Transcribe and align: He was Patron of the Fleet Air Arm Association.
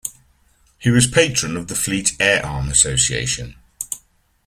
He 0.79 0.89
was 0.89 1.05
Patron 1.05 1.55
of 1.55 1.67
the 1.67 1.75
Fleet 1.75 2.15
Air 2.19 2.43
Arm 2.43 2.69
Association. 2.69 3.55